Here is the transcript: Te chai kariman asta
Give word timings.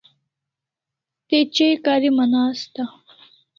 Te 1.27 1.37
chai 1.53 1.73
kariman 1.85 2.33
asta 2.43 2.83